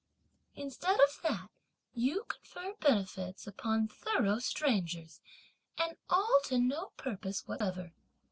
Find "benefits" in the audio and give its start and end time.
2.79-3.45